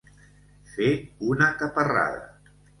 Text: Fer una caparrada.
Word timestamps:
Fer 0.77 0.89
una 1.35 1.53
caparrada. 1.63 2.27